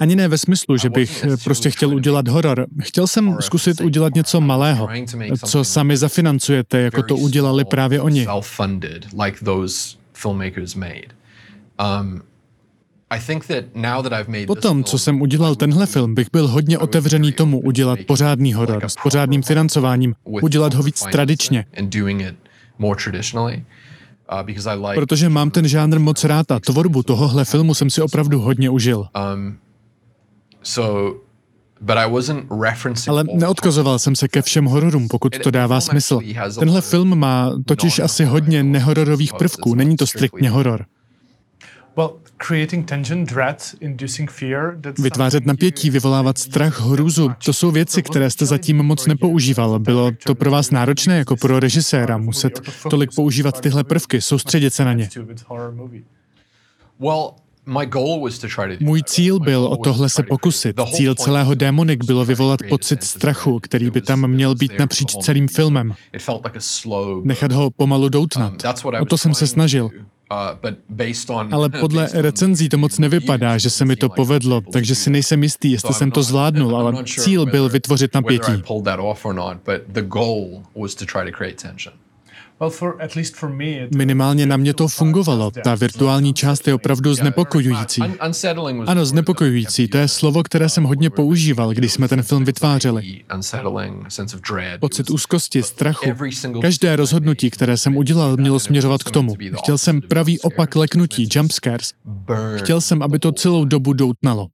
[0.00, 2.66] Ani ne ve smyslu, že bych prostě chtěl udělat horor.
[2.80, 4.88] Chtěl jsem zkusit udělat něco malého,
[5.46, 8.26] co sami zafinancujete, jako to udělali právě oni.
[11.80, 12.22] Um,
[13.42, 18.84] this Potom, co jsem udělal tenhle film, bych byl hodně otevřený tomu udělat pořádný horor
[18.84, 21.64] s pořádným financováním, udělat ho víc tradičně.
[21.78, 21.86] Uh,
[24.94, 29.08] Protože mám ten žánr moc rád a tvorbu tohohle filmu jsem si opravdu hodně užil.
[29.34, 29.58] um,
[33.08, 36.20] Ale neodkazoval jsem se ke všem hororům, pokud to dává smysl.
[36.58, 40.86] Tenhle film má totiž asi hodně nehororových prvků, není to striktně horor.
[44.98, 49.78] Vytvářet napětí, vyvolávat strach, hrůzu, to jsou věci, které jste zatím moc nepoužíval.
[49.78, 52.60] Bylo to pro vás náročné jako pro režiséra muset
[52.90, 55.08] tolik používat tyhle prvky, soustředit se na ně.
[55.16, 56.02] with horror movie.
[57.00, 57.30] Well,
[57.66, 60.22] my goal was to try to do Můj cíl byl goal o tohle to se
[60.22, 60.76] pokusit.
[60.76, 63.60] create- the whole Cíl celého was Démonik to bylo vyvolat pocit a sense of strachu,
[63.60, 65.94] který by tam měl být napříč the whole celým filmem.
[67.24, 68.64] Nechat ho pomalu doutnat.
[68.84, 69.90] Um, O to jsem se snažil.
[71.52, 75.72] Ale podle recenzí to moc nevypadá, že se mi to povedlo, takže si nejsem jistý,
[75.72, 78.52] jestli jsem to zvládnul, ale cíl byl vytvořit napětí.
[83.96, 85.50] Minimálně na mě to fungovalo.
[85.50, 88.02] Ta virtuální část je opravdu znepokojující.
[88.86, 93.24] Ano, znepokojující, to je slovo, které jsem hodně používal, když jsme ten film vytvářeli.
[94.80, 96.10] Pocit úzkosti, strachu.
[96.62, 99.34] Každé rozhodnutí, které jsem udělal, mělo směřovat k tomu.
[99.58, 101.92] Chtěl jsem pravý opak leknutí, jumpscares.
[102.56, 104.48] Chtěl jsem, aby to celou dobu doutnalo.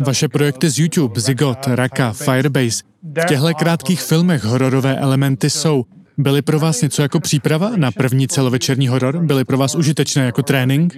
[0.00, 5.84] Vaše projekty z YouTube, Zygot, Raka, Firebase, v těchto krátkých filmech hororové elementy jsou.
[6.18, 9.18] Byly pro vás něco jako příprava na první celovečerní horor?
[9.18, 10.94] Byly pro vás užitečné jako trénink?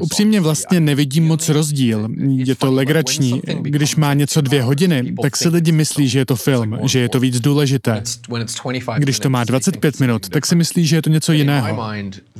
[0.00, 2.08] Upřímně vlastně nevidím moc rozdíl.
[2.28, 3.42] Je to legrační.
[3.60, 7.08] Když má něco dvě hodiny, tak si lidi myslí, že je to film, že je
[7.08, 7.92] to víc důležité.
[7.92, 10.54] It's- when it's 25 Když to má minutes, they think 25 it's minut, tak si
[10.56, 11.82] myslí, že je to něco jiného.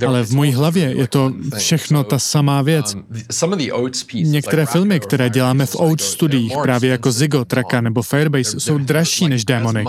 [0.07, 2.95] Ale v mojí hlavě je to všechno ta samá věc.
[2.95, 3.05] um,
[4.33, 7.85] Některé filmy, které děláme v Oats studiích, právě jako expensive Zygot, than Raka Demonic.
[7.85, 9.85] nebo Firebase, jsou dražší než Demonic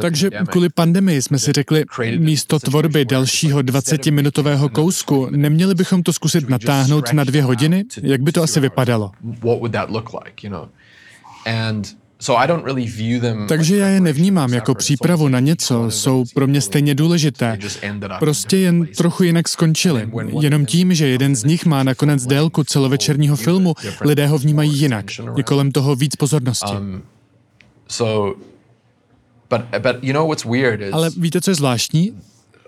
[0.00, 1.84] Takže kvůli pandemii jsme si řekli,
[2.18, 7.84] místo tvorby dalšího 20-minutového kousku, neměli bychom to zkusit natáhnout na dvě hodiny?
[8.02, 9.10] Jak by to asi vypadalo?
[13.48, 17.58] Takže já je nevnímám jako přípravu na něco, jsou pro mě stejně důležité.
[18.18, 20.10] Prostě jen trochu jinak skončili.
[20.40, 25.06] Jenom tím, že jeden z nich má nakonec délku celovečerního filmu, lidé ho vnímají jinak.
[25.36, 26.72] Je kolem toho víc pozornosti.
[26.76, 27.02] Um,
[27.88, 28.36] So,
[29.52, 32.12] but but you know what's weird is Ale víte, co je zvláštní?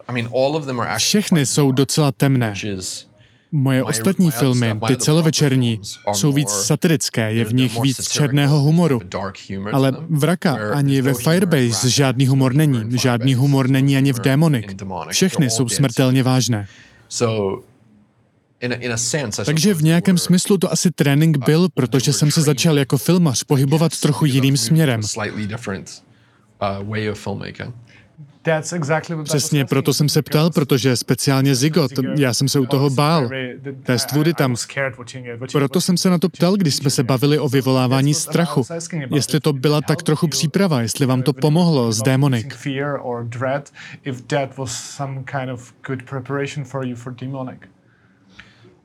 [0.08, 2.54] I mean all of them are actually Všechny jsou docela temné.
[3.52, 5.80] Moje ostatní filmy, ty celovečerní,
[6.12, 9.00] jsou víc satirické, je v nich víc černého humoru.
[9.72, 12.98] Ale v Raka ani ve Firebase žádný humor není.
[12.98, 14.66] Žádný humor není ani v Demonic.
[15.10, 16.66] Všechny jsou smrtelně vážné.
[19.44, 24.00] Takže v nějakém smyslu to asi trénink byl, protože jsem se začal jako filmař pohybovat
[24.00, 25.00] trochu jiným směrem.
[29.24, 33.30] Přesně proto jsem se ptal, protože speciálně Zygot, já jsem se u toho bál.
[33.82, 34.54] Té stvůry tam.
[35.52, 38.66] Proto jsem se na to ptal, když jsme se bavili o vyvolávání strachu.
[39.14, 42.46] Jestli to byla tak trochu příprava, jestli vám to pomohlo s Demonic.
[42.54, 43.70] Fear or dread,
[44.04, 47.58] if that was some kind of good preparation for you for demonic.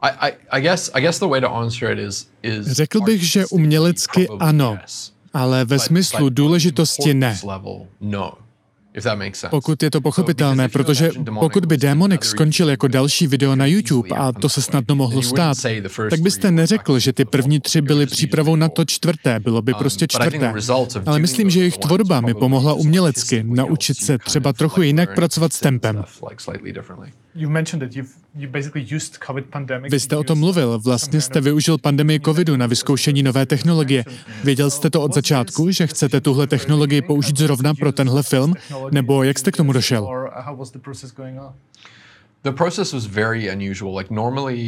[0.01, 3.23] I, I, I guess I guess the way to answer it is is Řekl bych,
[3.23, 4.77] že umělecky ano,
[5.33, 7.39] ale ve smyslu důležitosti ne.
[8.01, 8.33] no.
[9.49, 14.31] Pokud je to pochopitelné, protože pokud by Demonic skončil jako další video na YouTube, a
[14.31, 15.57] to se snadno mohlo stát,
[16.09, 20.07] tak byste neřekl, že ty první tři byly přípravou na to čtvrté, bylo by prostě
[20.07, 20.53] čtvrté.
[21.05, 25.59] Ale myslím, že jejich tvorba mi pomohla umělecky naučit se třeba trochu jinak pracovat s
[25.59, 26.03] tempem.
[27.39, 29.91] You mentioned that you've you basically used COVID pandemic.
[29.91, 34.05] Vy jste o tom mluvil, vlastně jste využil pandemii covidu na vyzkoušení nové technologie.
[34.43, 38.53] Věděl jste to od začátku, že chcete tuhle technologii použít zrovna pro tenhle film?
[38.91, 40.29] Nebo jak jste k tomu došel?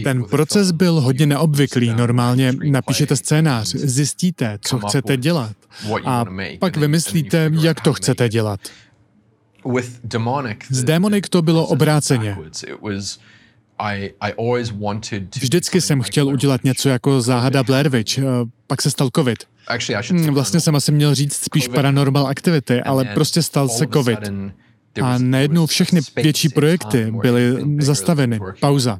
[0.04, 1.94] Ten proces byl hodně neobvyklý.
[1.94, 5.56] Normálně napíšete scénář, zjistíte, co chcete dělat
[6.06, 6.26] a
[6.60, 8.60] pak vymyslíte, jak to chcete dělat.
[10.04, 12.38] Demonic, S Démonic to bylo obráceně.
[15.42, 18.24] Vždycky jsem chtěl udělat něco jako záhada Blair Witch, eh,
[18.68, 19.44] pak se stal covid.
[20.26, 24.20] Hmm, Vlastně jsem asi měl říct spíš paranormal activity, And ale prostě stal se covid.
[25.02, 29.00] A najednou všechny větší projekty byly zastaveny, pauza.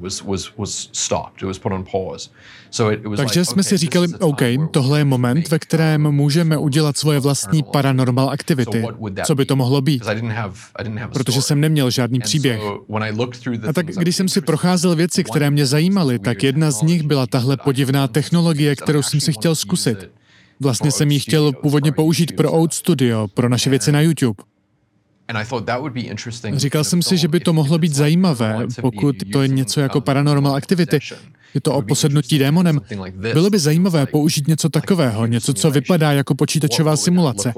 [3.16, 8.30] Takže jsme si říkali, OK, tohle je moment, ve kterém můžeme udělat svoje vlastní paranormal
[8.30, 8.84] aktivity.
[9.24, 10.02] Co by to mohlo být?
[11.12, 12.60] Protože jsem neměl žádný příběh.
[13.68, 17.26] A tak když jsem si procházel věci, které mě zajímaly, tak jedna z nich byla
[17.26, 19.98] tahle podivná technologie, kterou jsem si chtěl zkusit.
[20.02, 20.22] it
[20.62, 24.42] Vlastně jsem ji chtěl původně použít pro Oat Studio, pro naše věci na YouTube.
[26.58, 30.54] Říkal jsem si, že by to mohlo být zajímavé, pokud to je něco jako paranormal
[30.54, 30.98] activity.
[31.54, 32.80] Je to o posednutí démonem.
[33.32, 37.54] Bylo by zajímavé použít něco takového, něco, co vypadá jako počítačová simulace.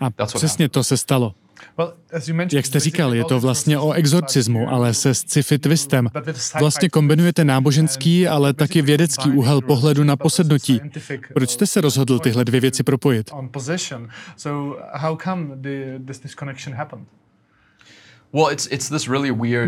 [0.00, 1.34] A přesně to se stalo.
[1.78, 5.58] Well, as you mentioned, Jak jste říkal, je to vlastně o exorcismu, ale se sci-fi
[5.58, 6.08] twistem.
[6.14, 6.92] but with a sci-fi Vlastně twist.
[6.92, 10.76] kombinujete náboženský, ale taky basically vědecký úhel pohledu na posednutí.
[10.76, 13.30] scientific, Proč jste se rozhodl tyhle dvě věci propojit?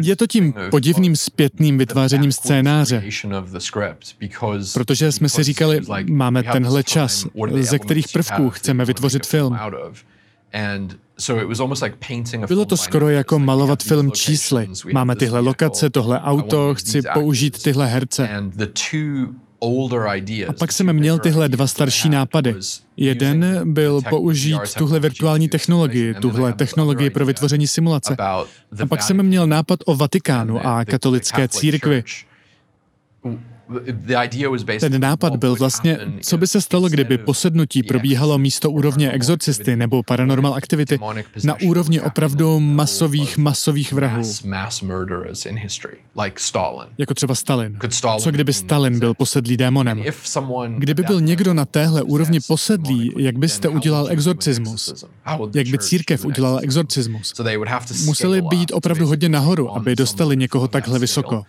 [0.03, 3.03] Je to tím of- podivným zpětným vytvářením scénáře,
[4.75, 7.27] protože jsme si říkali, máme we have tenhle this time, čas,
[7.61, 9.59] ze kterých prvků chceme vytvořit film
[11.21, 11.39] film.
[11.39, 11.39] out of?
[11.39, 14.13] And so it was almost like painting a Bylo film to skoro jako malovat film
[14.13, 14.69] čísly.
[14.93, 18.29] Máme tyhle lokace, tohle auto, chci použít tyhle herce.
[20.49, 22.55] A pak jsem měl tyhle dva starší nápady.
[22.97, 28.17] Jeden byl použít tuhle virtuální technologii, tuhle technologii pro vytvoření simulace.
[28.83, 32.05] A pak jsem měl nápad o Vatikánu a katolické církvi.
[34.81, 40.03] Ten nápad byl vlastně, co by se stalo, kdyby posednutí probíhalo místo úrovně exorcisty nebo
[40.03, 40.57] paranormal
[40.89, 44.23] demonic na úrovni opravdu masových, masových vrahů,
[46.99, 47.79] jako třeba Stalin.
[48.19, 50.03] Co kdyby Stalin byl posedlý démonem?
[50.79, 55.05] Kdyby byl někdo na téhle úrovni posedlý, jak byste udělal exorcismus?
[55.55, 56.81] Jak by církev udělala exorcism?
[56.81, 58.07] exorcismus?
[58.07, 61.43] Museli up to opravdu hodně nahoru, aby dostali někoho takhle vysoko.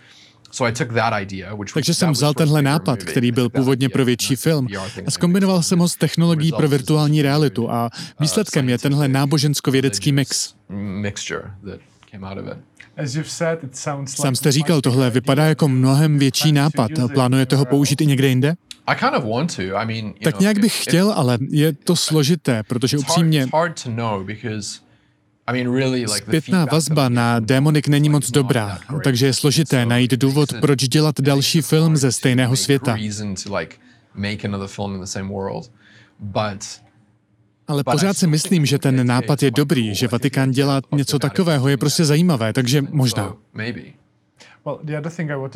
[0.51, 3.89] So I took that idea, which was- Takže jsem vzal tenhle nápad, který byl původně
[3.89, 8.69] pro větší film, a and skombinoval jsem ho s technologií pro virtuální realitu a výsledkem
[8.69, 10.53] je tenhle nábožensko-vědecký mix.
[10.69, 11.79] Mixture that
[12.11, 12.63] came out of it.
[12.97, 16.91] As you've said, it sounds Sám like jste říkal, tohle vypadá jako mnohem větší nápad.
[17.13, 18.55] Plánujete ho použít i někde jinde?
[18.87, 19.61] I kind of want to.
[19.61, 23.47] I mean, you Tak nějak bych chtěl, ale je to složité, protože upřímně
[26.07, 31.61] zpětná vazba na Démonik není moc dobrá, takže je složité najít důvod, proč dělat další
[31.61, 32.97] film ze stejného světa.
[37.67, 41.77] Ale pořád si myslím, že ten nápad je dobrý, že Vatikán dělá něco takového, je
[41.77, 43.33] prostě zajímavé, takže možná.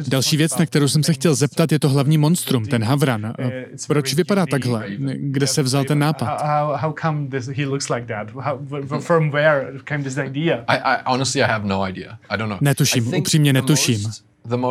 [0.08, 3.34] Další věc, na kterou jsem se chtěl zeptat, je to hlavní monstrum, ten Havran.
[3.40, 4.86] Eh, it's Proč vypadá takhle?
[5.16, 6.26] Kde se vzal ten nápad?
[6.42, 8.32] How, how, how come this, he looks like that?
[8.36, 10.64] How, w- from where came this idea?
[10.68, 12.18] I, I honestly I have no idea.
[12.30, 12.58] I don't know.
[12.62, 14.04] Netuším, upřímně netuším.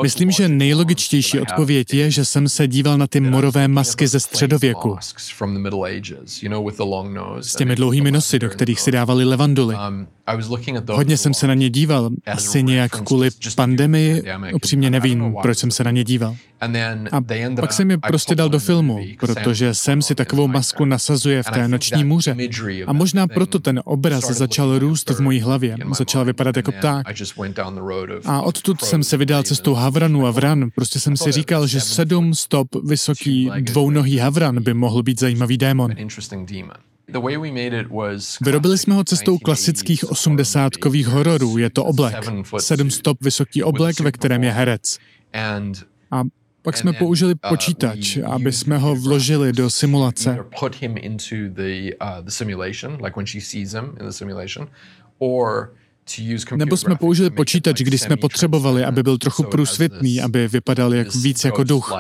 [0.02, 4.96] Myslím, že nejlogičtější odpověď je, že jsem se díval na ty morové masky ze středověku
[7.40, 9.76] s těmi dlouhými nosy, do kterých si dávali levanduly.
[9.88, 10.06] Um,
[10.90, 14.22] Hodně jsem se na ně díval, as asi nějak kvůli pandemii,
[14.54, 16.36] upřímně nevím, proč jsem se na ně díval.
[17.12, 17.20] A
[17.60, 21.68] pak mi I prostě dal do filmu, protože Sam si takovou masku nasazuje v té
[21.68, 22.36] noční můře.
[22.86, 25.76] A možná proto ten obraz začal růst v mojí hlavě.
[25.96, 27.06] Začal vypadat jako pták.
[28.24, 29.84] A odtud jsem se vydal and ravens.
[29.84, 30.70] Havranu a Vran.
[30.74, 35.90] Prostě jsem si říkal, že sedm stop vysoký dvounohý Havran by mohl být zajímavý démon.
[38.40, 41.58] Vyrobili jsme ho cestou 1980s klasických osmdesátkových hororů.
[41.58, 42.14] Je to oblek.
[42.58, 44.98] Sedm stop vysoký oblek, ve kterém je herec.
[46.10, 46.22] A
[46.62, 50.38] pak jsme použili počítač, aby jsme ho vložili do simulace.
[50.38, 52.08] uh,
[55.18, 55.74] or
[56.56, 61.44] Nebo jsme použili počítač, když jsme potřebovali, aby byl trochu průsvitný, aby vypadal jak víc
[61.44, 61.92] jako duch.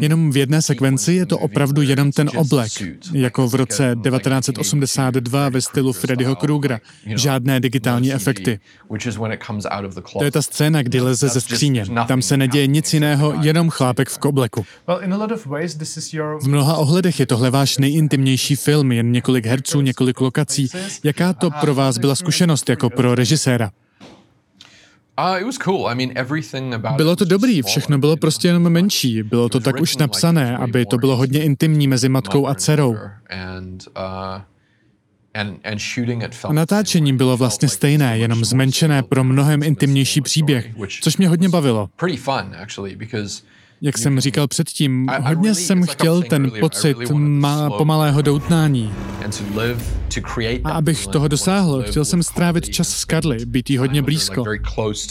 [0.00, 2.72] Jenom v jedné sekvenci je to opravdu jenom ten oblek,
[3.12, 6.80] jako v roce 1982 ve stylu Freddyho Krugera.
[7.06, 8.60] Žádné digitální efekty.
[10.18, 11.84] To je ta scéna, kdy leze ze skříně.
[12.08, 14.64] Tam se neděje nic jiného, jenom chlápek v kobleku.
[16.40, 20.68] V mnoha ohledech je tohle váš nejintimnější film, jen několik herců, několik lokací.
[21.04, 23.70] Jaká to pro vás byla zkušenost jako pro režiséra?
[26.96, 29.22] Bylo to dobrý, všechno bylo prostě jenom menší.
[29.22, 32.90] Bylo to tak už napsané, aby to bylo hodně intimní mezi matkou a dcerou.
[32.90, 32.98] Uh,
[36.50, 40.70] A natáčení bylo vlastně stejné, jenom zmenšené pro mnohem intimnější příběh,
[41.02, 41.88] což mě hodně bavilo.
[43.84, 48.92] Jak jsem říkal předtím, hodně jsem chtěl ten pocit má pomalého doutnání.
[50.64, 54.44] A abych toho dosáhl, chtěl jsem strávit čas s Karly, být jí hodně blízko,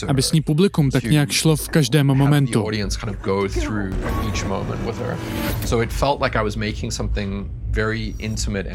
[0.08, 2.66] aby s ní publikum tak nějak šlo v každém momentu.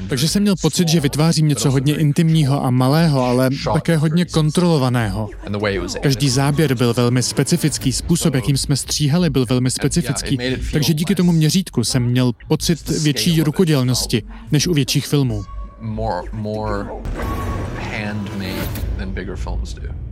[0.09, 5.31] Takže jsem měl pocit, že vytvářím něco hodně intimního a malého, ale také hodně kontrolovaného.
[6.03, 10.39] Každý záběr byl velmi specifický, způsob, jakým jsme stříhali, byl velmi specifický,
[10.73, 14.23] takže díky tomu měřítku jsem měl pocit větší rukodělnosti
[14.53, 15.45] než u větších filmů.
[15.81, 16.87] more more
[17.79, 18.69] handmade
[18.99, 20.08] than bigger films do.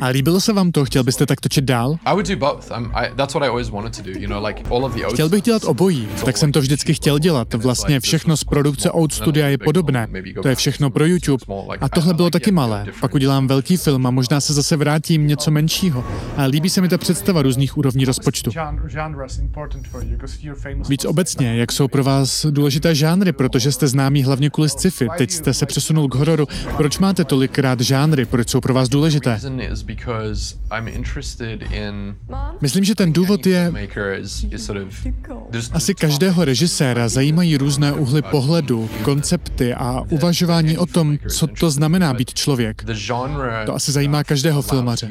[0.00, 0.84] A líbilo se vám to?
[0.84, 1.96] Chtěl byste tak točit dál?
[2.04, 2.70] I would do both.
[2.76, 4.10] I'm, I, that's what I always wanted to do.
[4.18, 7.18] You know, like all of the Chtěl bych dělat obojí, tak jsem to vždycky chtěl
[7.18, 7.54] dělat.
[7.54, 10.08] Vlastně všechno z produkce Out Studia je podobné.
[10.42, 11.44] To je všechno pro YouTube.
[11.80, 12.86] A tohle bylo taky malé.
[13.00, 16.04] Pak udělám velký film a možná se zase vrátím něco menšího.
[16.36, 18.50] A líbí se mi ta představa různých úrovní rozpočtu.
[20.88, 25.08] Víc obecně, jak jsou pro vás důležité žánry, protože jste známí hlavně kvůli sci-fi.
[25.18, 26.46] Teď jste se přesunul k hororu.
[26.76, 28.24] Proč máte tolikrát žánry?
[28.24, 29.40] Proč jsou pro vás důležité?
[32.60, 33.72] Myslím, že ten důvod je,
[35.72, 42.14] Asi každého režiséra zajímají různé úhly pohledu, koncepty a uvažování o tom, co to znamená
[42.14, 42.84] být člověk.
[43.66, 45.08] To asi zajímá každého filmaře.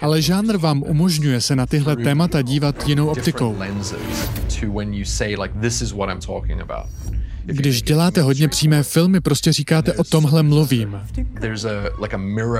[0.00, 3.56] Ale žánr vám umožňuje se na tyhle témata dívat jinou optikou.
[7.50, 11.00] Když děláte hodně přímé filmy, prostě říkáte o tomhle mluvím.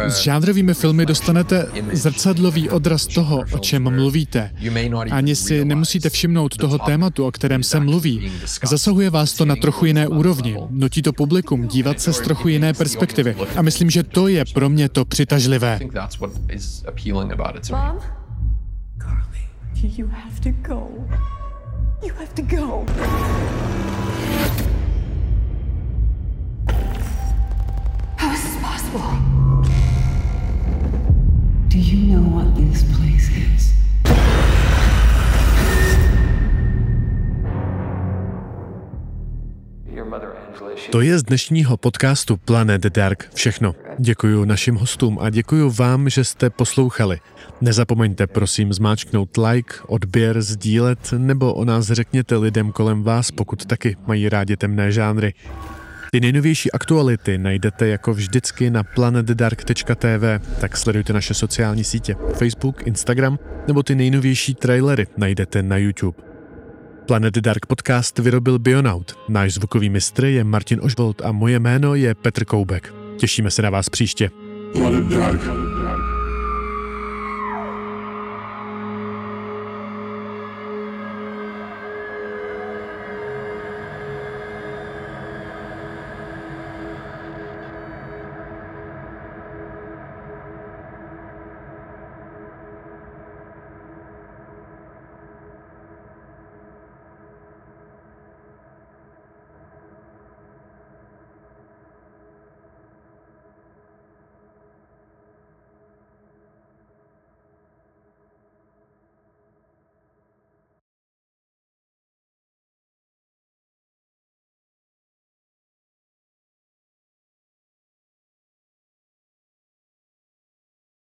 [0.08, 4.50] S žánrovými filmy dostanete zrcadlový odraz toho, o čem mluvíte.
[5.10, 8.32] Ani si nemusíte všimnout toho tématu, o kterém se mluví.
[8.64, 10.56] Zasahuje vás to na trochu jiné úrovni.
[10.70, 13.36] Nutí to publikum dívat se z trochu jiné perspektivy.
[13.56, 15.80] A myslím, že to je pro mě to přitažlivé.
[17.70, 17.98] Mom?
[18.98, 19.40] Carly,
[19.82, 20.88] you have to go.
[22.02, 22.86] You have to go.
[28.88, 28.98] Do
[31.76, 33.74] you know what this place is?
[40.90, 43.74] To je z dnešního podcastu Planet Dark všechno.
[43.98, 47.20] Děkuji našim hostům a děkuji vám, že jste poslouchali.
[47.60, 53.96] Nezapomeňte prosím zmáčknout like, odběr, sdílet nebo o nás řekněte lidem kolem vás, pokud taky
[54.06, 55.34] mají rádi temné žánry.
[56.10, 63.38] Ty nejnovější aktuality najdete jako vždycky na planetdark.tv, tak sledujte naše sociální sítě Facebook, Instagram
[63.66, 66.18] nebo ty nejnovější trailery najdete na YouTube.
[67.06, 69.18] Planet Dark podcast vyrobil Bionaut.
[69.28, 72.94] Náš zvukový mistr je Martin Ožbolt a moje jméno je Petr Koubek.
[73.16, 74.30] Těšíme se na vás příště.
[74.72, 75.40] Planet Dark.